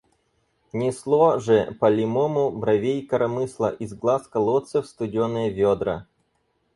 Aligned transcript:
Несло 0.73 1.37
же, 1.37 1.77
палимому, 1.79 2.49
бровей 2.49 3.05
коромысло 3.05 3.69
из 3.71 3.93
глаз 3.93 4.27
колодцев 4.27 4.87
студеные 4.87 5.51
ведра. 5.51 6.07